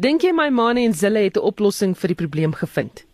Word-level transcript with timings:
Dink 0.00 0.22
jy 0.24 0.30
my 0.32 0.46
Mane 0.48 0.80
en 0.88 0.94
Zille 0.96 1.20
het 1.26 1.36
'n 1.36 1.44
oplossing 1.50 1.92
vir 2.00 2.08
die 2.08 2.20
probleem 2.20 2.52
gevind? 2.56 3.04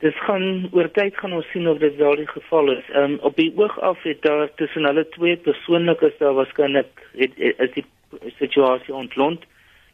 Dis 0.00 0.16
gaan 0.26 0.68
oor 0.72 0.88
tyd 0.98 1.16
gaan 1.20 1.32
ons 1.32 1.50
sien 1.52 1.68
of 1.68 1.78
dit 1.78 1.96
wel 1.96 2.16
die 2.16 2.26
geval 2.26 2.70
is. 2.72 2.84
Ehm 2.88 3.04
um, 3.04 3.18
op 3.28 3.36
die 3.36 3.52
oog 3.56 3.80
af 3.80 4.02
het 4.02 4.22
daar 4.22 4.48
tussen 4.54 4.84
hulle 4.84 5.04
twee 5.08 5.36
persoonlik 5.36 6.00
is 6.00 6.16
daar 6.18 6.32
waarskynlik 6.34 7.02
is 7.12 7.72
die 7.74 7.84
situasie 8.38 8.94
ontlont, 8.94 9.44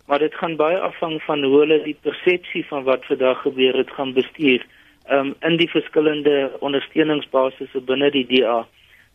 maar 0.07 0.19
dit 0.19 0.35
gaan 0.35 0.57
baie 0.57 0.79
afhang 0.79 1.23
van 1.23 1.43
hoe 1.43 1.59
hulle 1.59 1.83
die 1.83 1.97
persepsie 2.03 2.65
van 2.67 2.85
wat 2.85 3.05
vandag 3.05 3.43
gebeur 3.43 3.77
het 3.77 3.91
gaan 3.91 4.13
bestuur 4.13 4.67
um, 5.11 5.35
in 5.41 5.57
die 5.57 5.71
verskillende 5.71 6.53
ondersteuningsbasisse 6.61 7.81
binne 7.81 8.11
die 8.11 8.27
DA. 8.27 8.67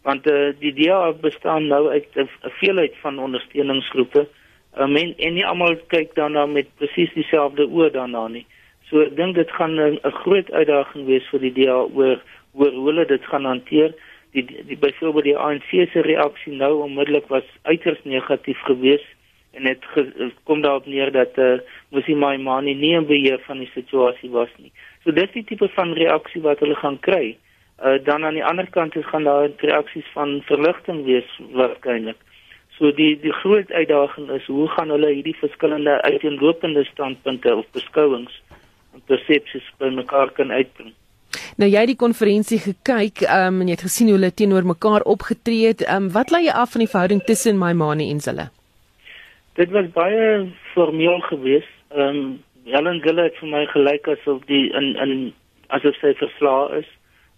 Want 0.01 0.27
uh, 0.27 0.51
die 0.59 0.73
DA 0.73 1.11
bestaan 1.11 1.67
nou 1.67 1.89
uit 1.89 2.07
'n 2.15 2.29
veelheid 2.59 2.93
van 3.01 3.19
ondersteuningsgroepe. 3.19 4.27
Um, 4.77 4.95
en, 4.95 5.13
en 5.17 5.33
nie 5.33 5.45
almal 5.45 5.77
kyk 5.87 6.13
daarna 6.15 6.45
met 6.45 6.67
presies 6.77 7.13
dieselfde 7.15 7.65
oë 7.65 7.89
daarna 7.95 8.27
nie. 8.27 8.45
So 8.89 9.01
ek 9.01 9.15
dink 9.17 9.35
dit 9.35 9.51
gaan 9.57 9.79
'n 9.79 9.99
groot 10.21 10.51
uitdaging 10.51 11.05
wees 11.05 11.25
vir 11.31 11.39
die 11.39 11.53
DA 11.53 11.79
oor 11.85 12.21
oor 12.53 12.71
hoe 12.71 12.85
hulle 12.89 13.05
dit 13.05 13.25
gaan 13.25 13.45
hanteer. 13.45 13.93
Die, 14.33 14.45
die, 14.45 14.77
byvoorbeeld 14.77 15.23
die 15.23 15.37
ANC 15.37 15.69
se 15.69 16.01
reaksie 16.01 16.53
nou 16.53 16.81
onmiddellik 16.85 17.27
was 17.27 17.45
uiters 17.63 18.01
negatief 18.03 18.59
geweest 18.69 19.09
en 19.57 19.63
dit 19.63 19.85
kom 20.43 20.61
daarop 20.61 20.85
neer 20.85 21.11
dat 21.11 21.37
eh 21.37 21.53
uh, 21.53 21.59
Musi 21.89 22.15
Maimani 22.15 22.73
nie 22.73 22.93
in 22.93 23.05
beheer 23.05 23.39
van 23.47 23.57
die 23.57 23.71
situasie 23.73 24.29
was 24.29 24.49
nie. 24.57 24.71
So 25.03 25.11
dis 25.11 25.31
die 25.33 25.43
tipe 25.43 25.67
van 25.67 25.93
reaksie 25.93 26.41
wat 26.41 26.59
hulle 26.59 26.75
gaan 26.75 26.99
kry. 26.99 27.37
Uh 27.83 27.97
dan 28.03 28.25
aan 28.25 28.33
die 28.33 28.45
ander 28.45 28.69
kant 28.69 28.95
is 28.95 29.05
gaan 29.05 29.23
daar 29.23 29.49
reaksies 29.57 30.05
van 30.13 30.41
verligting 30.45 31.05
wees 31.05 31.39
waarskynlik. 31.51 32.17
So 32.79 32.93
die 32.95 33.17
die 33.19 33.33
groot 33.41 33.71
uitdaging 33.75 34.29
is 34.31 34.45
hoe 34.47 34.67
gaan 34.71 34.91
hulle 34.93 35.09
hierdie 35.11 35.35
verskillende 35.35 35.97
uiteenlopende 36.01 36.85
standpunte 36.87 37.55
of 37.55 37.65
beskouings 37.75 38.37
en 38.95 39.01
persepsies 39.11 39.67
bymekaar 39.83 40.31
kan 40.37 40.51
uitbring. 40.51 40.93
Nou 41.59 41.67
jy 41.67 41.83
het 41.83 41.91
die 41.91 41.99
konferensie 41.99 42.61
gekyk, 42.63 43.25
ehm 43.25 43.57
um, 43.57 43.61
en 43.61 43.67
jy 43.67 43.75
het 43.75 43.83
gesien 43.87 44.07
hoe 44.07 44.15
hulle 44.15 44.31
teenoor 44.31 44.69
mekaar 44.69 45.03
opgetree 45.15 45.73
het. 45.73 45.83
Ehm 45.83 46.07
um, 46.07 46.09
wat 46.15 46.31
lê 46.31 46.45
jy 46.45 46.55
af 46.55 46.71
van 46.77 46.85
die 46.85 46.91
verhouding 46.93 47.21
tussen 47.27 47.59
Maimani 47.59 48.07
en 48.13 48.23
Zille? 48.23 48.47
Dit 49.59 49.75
was 49.75 49.91
baie 49.99 50.47
formeel 50.71 51.19
geweest. 51.27 51.75
Ehm 51.91 52.23
um, 52.23 52.31
Helen 52.69 53.03
Gille 53.03 53.27
het 53.27 53.37
vir 53.43 53.49
my 53.57 53.65
gelyk 53.75 54.07
asof 54.07 54.41
die 54.47 54.65
in 54.71 54.91
in 55.03 55.13
asof 55.67 55.99
sy 55.99 56.15
verslae 56.15 56.79
is, 56.79 56.89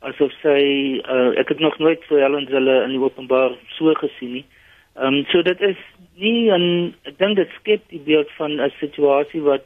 asof 0.05 0.33
sy 0.45 0.61
uh, 1.01 1.29
ek 1.39 1.55
het 1.55 1.59
nog 1.65 1.77
nooit 1.79 2.01
so 2.07 2.21
Helen 2.21 2.45
Gille 2.45 2.83
in 2.85 2.93
die 2.93 3.05
openbaar 3.09 3.57
so 3.77 3.97
gesien 4.05 4.37
nie. 4.37 4.45
Ehm 4.45 4.59
um, 4.95 5.25
so 5.31 5.41
dit 5.41 5.61
is 5.61 5.77
nie 6.15 6.51
'n 6.51 6.93
ek 7.03 7.17
dink 7.17 7.35
dit 7.35 7.49
skep 7.59 7.81
die 7.89 7.99
beeld 7.99 8.29
van 8.37 8.59
'n 8.61 8.73
situasie 8.79 9.41
wat 9.41 9.65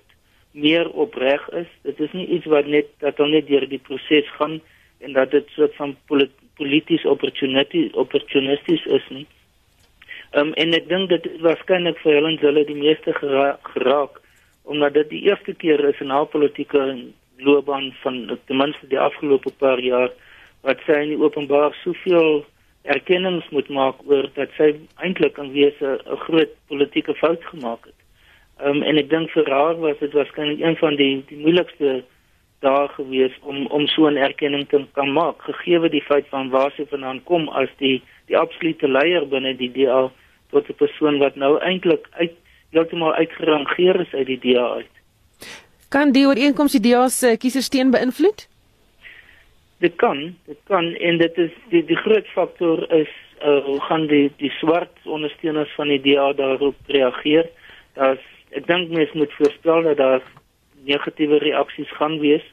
meer 0.51 0.89
opreg 0.89 1.49
is. 1.49 1.67
Dit 1.83 1.99
is 1.99 2.11
nie 2.11 2.27
iets 2.27 2.45
wat 2.45 2.65
net 2.65 2.87
dat 2.99 3.17
hom 3.17 3.29
net 3.29 3.47
deur 3.47 3.67
die 3.67 3.79
proses 3.79 4.27
gaan 4.37 4.61
en 4.99 5.13
dat 5.13 5.31
dit 5.31 5.47
so 5.55 5.67
van 5.77 5.97
polities 6.55 7.05
opportunity 7.05 7.89
opportunisties 7.93 8.85
is 8.85 9.09
nie. 9.09 9.27
Ehm 10.31 10.47
um, 10.47 10.53
en 10.53 10.73
ek 10.73 10.87
dink 10.87 11.09
dit 11.09 11.27
waarskynlik 11.41 11.99
vir 12.03 12.13
Helen 12.13 12.37
Gille 12.37 12.65
die 12.65 12.79
meeste 12.79 13.13
gera 13.13 13.59
geraak 13.73 14.21
omdat 14.63 14.93
dit 14.93 15.09
die 15.09 15.21
eerste 15.29 15.53
keer 15.53 15.83
is 15.85 15.99
in 16.01 16.09
haar 16.09 16.25
politieke 16.25 16.81
loopbaan 17.37 17.91
van 18.01 18.39
ten 18.47 18.57
minste 18.57 18.87
die 18.87 18.99
afgelope 18.99 19.51
paar 19.59 19.79
jaar 19.79 20.09
wat 20.65 20.81
sy 20.87 20.97
in 21.03 21.21
openbaar 21.21 21.75
soveel 21.83 22.45
erkennings 22.85 23.49
moet 23.49 23.69
maak 23.69 24.01
oor 24.09 24.29
dat 24.33 24.49
sy 24.57 24.73
eintlik 25.03 25.37
in 25.37 25.51
wese 25.51 25.99
'n 26.05 26.17
groot 26.25 26.51
politieke 26.67 27.13
fout 27.13 27.43
gemaak 27.43 27.85
het. 27.85 27.99
Ehm 28.59 28.77
um, 28.77 28.83
en 28.83 28.97
ek 28.97 29.09
dink 29.09 29.31
vir 29.31 29.49
haar 29.49 29.79
was 29.79 29.97
dit 29.99 30.13
waarskynlik 30.13 30.61
een 30.61 30.77
van 30.77 30.95
die 30.95 31.23
die 31.27 31.37
moeilikste 31.37 32.03
dae 32.59 32.87
gewees 32.87 33.33
om 33.41 33.65
om 33.67 33.87
so 33.87 34.07
'n 34.09 34.17
erkenning 34.17 34.67
te 34.69 34.85
kan 34.93 35.11
maak 35.13 35.41
gegee 35.41 35.89
die 35.89 36.05
feit 36.09 36.27
van 36.29 36.49
waar 36.49 36.71
sy 36.71 36.85
vandaan 36.89 37.23
kom 37.23 37.49
as 37.49 37.69
die 37.77 38.01
die 38.27 38.37
absolute 38.37 38.87
leier 38.87 39.25
binne 39.27 39.55
die 39.57 39.71
DA 39.71 40.11
tot 40.51 40.69
'n 40.69 40.73
persoon 40.83 41.17
wat 41.19 41.35
nou 41.35 41.59
eintlik 41.59 42.07
uit 42.11 42.33
heeltemal 42.71 43.13
uitgerangeer 43.13 43.99
is 43.99 44.13
uit 44.13 44.27
die 44.27 44.39
DA 44.39 44.67
uit. 44.79 44.93
Kan 45.89 46.11
die 46.11 46.25
ooreenkoms 46.27 46.71
die 46.71 46.91
DA 46.91 47.07
se 47.07 47.37
kiesersteen 47.37 47.91
beïnvloed? 47.91 48.47
Dit 49.83 49.95
kan, 49.95 50.35
dit 50.45 50.59
kan 50.71 50.93
en 50.95 51.17
dit 51.17 51.37
is 51.37 51.51
die 51.69 51.83
die 51.85 51.97
groot 51.99 52.27
faktor 52.31 52.85
is 52.95 53.11
uh, 53.43 53.59
hoe 53.65 53.79
gaan 53.81 54.07
die 54.07 54.31
die 54.39 54.51
swart 54.59 55.03
ondersteuners 55.03 55.73
van 55.75 55.91
die 55.91 55.99
DA 56.01 56.31
daarop 56.33 56.75
reageer? 56.87 57.49
Dat 57.99 58.23
ek 58.55 58.67
dink 58.67 58.93
mense 58.95 59.17
moet 59.17 59.33
voorspel 59.35 59.83
dat 59.89 59.97
daar 59.97 60.23
negatiewe 60.87 61.41
reaksies 61.43 61.91
gaan 61.99 62.19
wees. 62.19 62.45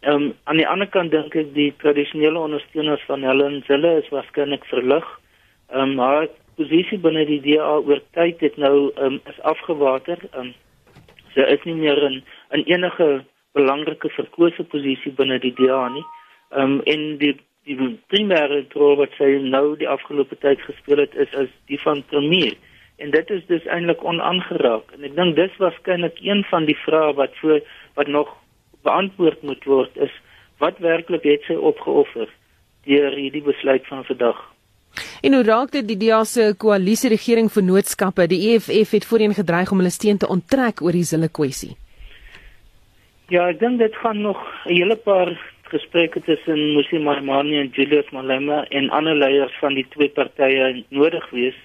Ehm 0.00 0.14
um, 0.14 0.32
aan 0.44 0.62
die 0.62 0.68
ander 0.68 0.86
kant 0.86 1.10
dink 1.10 1.34
ek 1.34 1.50
die 1.54 1.72
tradisionele 1.82 2.38
ondersteuners 2.38 3.02
van 3.10 3.26
Helen 3.26 3.62
Zille 3.66 3.96
is 3.98 4.14
waarskynlik 4.14 4.64
verlig. 4.70 5.06
Ehm 5.70 5.90
um, 5.90 5.94
maar 5.98 6.30
posisie 6.56 6.98
binne 6.98 7.26
die 7.26 7.40
DA 7.42 7.74
oor 7.82 8.00
tyd 8.14 8.40
het 8.40 8.56
nou 8.56 8.92
um, 9.02 9.20
is 9.30 9.38
afgewater. 9.40 10.18
Um, 10.38 10.54
sy 11.34 11.46
is 11.54 11.62
nie 11.66 11.78
meer 11.84 12.02
in 12.06 12.22
in 12.54 12.66
enige 12.70 13.24
belangrike 13.56 14.08
verkose 14.14 14.64
posisie 14.64 15.12
binne 15.18 15.38
die 15.42 15.54
DA 15.58 15.88
nie. 15.88 16.04
Um, 16.52 16.80
en 16.84 17.16
die 17.18 17.36
die 17.62 17.76
primêre 18.10 18.64
rol 18.74 18.96
wat 18.98 19.12
sy 19.14 19.36
nou 19.38 19.76
die 19.78 19.88
afgelope 19.88 20.34
tyd 20.42 20.60
gespeel 20.66 21.04
het 21.04 21.14
is 21.14 21.30
as 21.38 21.50
die 21.70 21.78
van 21.78 22.02
premier. 22.10 22.56
En 22.98 23.12
dit 23.14 23.30
is 23.30 23.44
dus 23.46 23.66
eintlik 23.70 24.02
onaangeraak. 24.04 24.90
En 24.96 25.06
ek 25.06 25.14
dink 25.14 25.36
dis 25.38 25.54
waarskynlik 25.62 26.18
een 26.22 26.42
van 26.50 26.66
die 26.66 26.78
vrae 26.82 27.12
wat 27.18 27.36
voor 27.40 27.62
wat 27.94 28.10
nog 28.10 28.32
beantwoord 28.82 29.42
moet 29.42 29.64
word 29.64 29.96
is 29.96 30.14
wat 30.62 30.78
werklik 30.82 31.22
het 31.26 31.46
sy 31.46 31.54
opgeoffer 31.54 32.30
deur 32.86 33.14
hierdie 33.14 33.42
besluit 33.46 33.86
van 33.86 34.04
vandag. 34.04 34.38
En 35.22 35.34
hoe 35.34 35.44
raak 35.46 35.70
dit 35.72 35.86
die 35.88 35.98
DA 36.02 36.24
se 36.26 36.50
koalisie 36.58 37.12
regering 37.14 37.50
vennootskappe? 37.52 38.26
Die 38.26 38.52
EFF 38.52 38.90
het 38.90 39.06
voorheen 39.06 39.34
gedreig 39.34 39.70
om 39.70 39.78
hulle 39.78 39.94
steun 39.94 40.18
te 40.18 40.28
onttrek 40.28 40.82
oor 40.82 40.92
die 40.92 41.06
zille 41.06 41.30
kwessie. 41.30 41.76
Ja, 43.30 43.46
ek 43.48 43.62
dink 43.62 43.78
dit 43.78 43.94
gaan 44.02 44.20
nog 44.20 44.38
'n 44.66 44.74
hele 44.74 44.96
paar 44.96 45.30
gesprekke 45.72 46.20
tussen 46.20 46.60
Musi 46.76 46.98
Maimane 46.98 47.60
en 47.60 47.70
Julius 47.72 48.10
Malema 48.12 48.64
en 48.70 48.90
ander 48.90 49.16
leiers 49.16 49.54
van 49.60 49.74
die 49.74 49.86
twee 49.94 50.08
partye 50.08 50.84
nodig 50.88 51.28
wees 51.30 51.58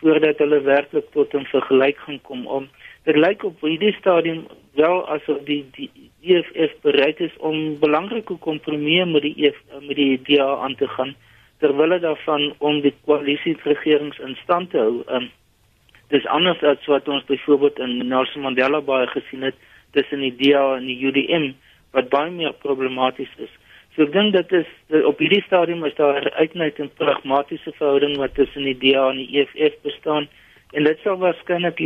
voordat 0.00 0.42
hulle 0.42 0.60
werklik 0.66 1.06
tot 1.12 1.34
'n 1.34 1.46
vergelyk 1.52 1.98
gaan 2.06 2.20
kom 2.28 2.46
om 2.46 2.68
dit 3.04 3.16
lyk 3.16 3.44
op 3.44 3.60
hierdie 3.60 3.94
stadium 4.00 4.46
wel 4.80 5.08
asof 5.16 5.38
die 5.44 5.62
die 5.76 5.90
EFF 6.22 6.72
bereid 6.82 7.20
is 7.20 7.36
om 7.38 7.78
belangrike 7.78 8.36
kompromieë 8.46 9.04
met 9.04 9.22
die 9.22 9.34
EF, 9.46 9.58
met 9.80 9.96
die 9.96 10.20
DA 10.28 10.56
aan 10.64 10.76
te 10.80 10.88
gaan 10.88 11.14
terwyl 11.60 11.98
daarvan 12.00 12.54
om 12.58 12.80
die 12.80 12.94
koalisieregerings 13.04 14.18
in 14.18 14.36
stand 14.42 14.70
te 14.70 14.78
hou. 14.78 15.02
Um, 15.08 15.30
dis 16.08 16.26
anders 16.26 16.62
as 16.62 16.88
wat 16.90 17.08
ons 17.08 17.24
byvoorbeeld 17.28 17.78
in 17.78 18.08
Nelson 18.08 18.42
Mandela 18.42 18.80
baie 18.80 19.06
gesien 19.12 19.42
het 19.42 19.54
tussen 19.96 20.20
die 20.20 20.34
DA 20.40 20.76
en 20.76 20.88
die 20.90 20.98
UDM 21.06 21.52
wat 21.94 22.10
baie 22.12 22.30
meer 22.30 22.52
problematies 22.66 23.30
is. 23.38 23.52
So 23.94 24.02
ek 24.06 24.12
dink 24.12 24.34
dit 24.34 24.52
is 24.60 25.00
op 25.06 25.22
hierdie 25.22 25.44
stadium 25.46 25.84
is 25.86 25.94
daar 25.94 26.20
'n 26.20 26.34
uitnet 26.42 26.78
en 26.78 26.90
pragmatiese 26.98 27.72
verhouding 27.78 28.16
wat 28.16 28.34
tussen 28.34 28.64
die 28.68 28.78
DA 28.78 29.10
en 29.10 29.22
die 29.22 29.40
EFF 29.40 29.80
bestaan 29.82 30.28
en 30.72 30.84
dit 30.84 30.98
sal 31.02 31.16
waarskynlik 31.18 31.80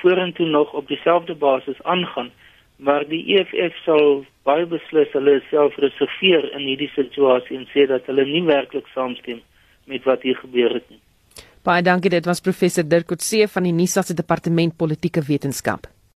vorentoe 0.00 0.46
nog 0.46 0.72
op 0.72 0.88
dieselfde 0.88 1.34
basis 1.34 1.82
aangaan 1.82 2.30
maar 2.76 3.06
die 3.08 3.22
EFF 3.36 3.76
sal 3.84 4.24
baie 4.46 4.66
beslis 4.66 5.12
hulle 5.14 5.38
self 5.50 5.76
reserveer 5.82 6.50
in 6.56 6.66
hierdie 6.68 6.90
situasie 6.94 7.58
en 7.58 7.66
sê 7.72 7.86
dat 7.90 8.06
hulle 8.10 8.26
nie 8.28 8.42
werklik 8.46 8.88
saamstem 8.94 9.40
met 9.90 10.06
wat 10.08 10.24
hier 10.26 10.38
gebeur 10.40 10.74
het 10.74 10.86
nie. 10.90 11.00
Baie 11.64 11.82
dankie 11.82 12.12
dit 12.12 12.26
was 12.28 12.42
professor 12.44 12.84
Dirk 12.84 13.08
Coetzee 13.08 13.48
van 13.48 13.68
die 13.68 13.72
NISA 13.72 14.02
se 14.02 14.14
departement 14.14 14.76
politieke 14.76 15.22
wetenskap. 15.24 15.86